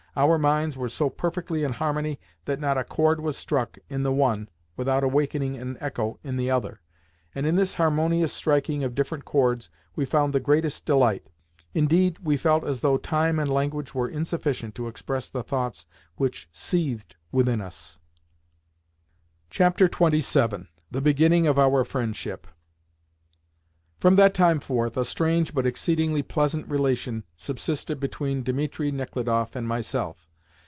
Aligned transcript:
Our 0.13 0.37
minds 0.37 0.75
were 0.75 0.89
so 0.89 1.09
perfectly 1.09 1.63
in 1.63 1.71
harmony 1.71 2.19
that 2.43 2.59
not 2.59 2.77
a 2.77 2.83
chord 2.83 3.21
was 3.21 3.37
struck 3.37 3.77
in 3.89 4.03
the 4.03 4.11
one 4.11 4.49
without 4.75 5.05
awakening 5.05 5.55
an 5.55 5.77
echo 5.79 6.19
in 6.21 6.35
the 6.35 6.51
other, 6.51 6.81
and 7.33 7.45
in 7.47 7.55
this 7.55 7.75
harmonious 7.75 8.33
striking 8.33 8.83
of 8.83 8.93
different 8.93 9.23
chords 9.23 9.69
we 9.95 10.03
found 10.03 10.33
the 10.33 10.41
greatest 10.41 10.83
delight. 10.83 11.29
Indeed, 11.73 12.19
we 12.21 12.35
felt 12.35 12.65
as 12.65 12.81
though 12.81 12.97
time 12.97 13.39
and 13.39 13.49
language 13.49 13.95
were 13.95 14.09
insufficient 14.09 14.75
to 14.75 14.89
express 14.89 15.29
the 15.29 15.43
thoughts 15.43 15.85
which 16.17 16.49
seethed 16.51 17.15
within 17.31 17.61
us. 17.61 17.97
XXVII. 19.49 20.67
THE 20.91 21.01
BEGINNING 21.01 21.47
OF 21.47 21.57
OUR 21.57 21.85
FRIENDSHIP 21.85 22.47
From 24.09 24.15
that 24.15 24.33
time 24.33 24.59
forth, 24.59 24.97
a 24.97 25.05
strange, 25.05 25.53
but 25.53 25.67
exceedingly 25.67 26.23
pleasant, 26.23 26.67
relation 26.67 27.23
subsisted 27.37 27.99
between 27.99 28.41
Dimitri 28.41 28.89
Nechludoff 28.91 29.55
and 29.55 29.67
myself. 29.67 30.27